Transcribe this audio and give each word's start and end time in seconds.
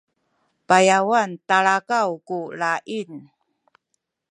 payawan 0.67 1.29
talakaw 1.47 2.09
ku 2.27 2.39
laying 2.61 3.15